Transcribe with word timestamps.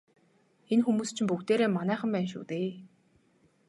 Энэ 0.73 0.83
хүмүүс 0.85 1.09
чинь 1.15 1.29
бүгдээрээ 1.29 1.69
манайхан 1.71 2.09
байна 2.13 2.29
шүү 2.31 2.43
дээ. 2.51 2.69